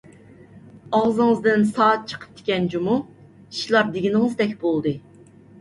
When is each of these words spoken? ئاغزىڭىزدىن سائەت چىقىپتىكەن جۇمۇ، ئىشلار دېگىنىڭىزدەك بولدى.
ئاغزىڭىزدىن 0.99 1.67
سائەت 1.73 2.09
چىقىپتىكەن 2.13 2.67
جۇمۇ، 2.73 2.97
ئىشلار 3.03 3.95
دېگىنىڭىزدەك 3.99 4.57
بولدى. 4.65 4.97